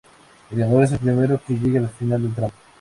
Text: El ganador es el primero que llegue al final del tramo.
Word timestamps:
El 0.49 0.57
ganador 0.57 0.83
es 0.85 0.91
el 0.93 0.97
primero 0.97 1.39
que 1.45 1.53
llegue 1.53 1.77
al 1.77 1.87
final 1.89 2.23
del 2.23 2.33
tramo. 2.33 2.53